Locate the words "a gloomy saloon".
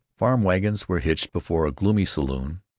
1.67-2.63